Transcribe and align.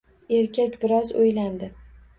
Erkak 0.37 0.79
biroz 0.85 1.15
o‘ylandi 1.21 1.75